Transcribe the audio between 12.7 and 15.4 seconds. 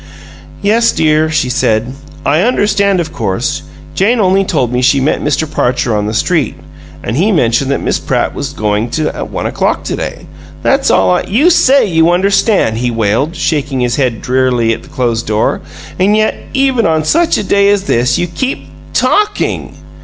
he wailed, shaking his head drearily at the closed